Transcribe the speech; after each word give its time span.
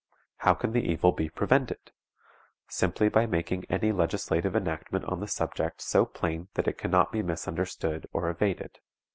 How 0.37 0.55
can 0.55 0.71
the 0.71 0.83
evil 0.83 1.11
be 1.11 1.29
prevented? 1.29 1.91
Simply 2.67 3.07
by 3.07 3.27
making 3.27 3.65
any 3.69 3.91
legislative 3.91 4.55
enactment 4.55 5.05
on 5.05 5.19
the 5.19 5.27
subject 5.27 5.79
so 5.79 6.07
plain 6.07 6.47
that 6.55 6.67
it 6.67 6.79
can 6.79 6.89
not 6.89 7.11
be 7.11 7.21
misunderstood 7.21 8.07
or 8.11 8.27
evaded. 8.31 8.79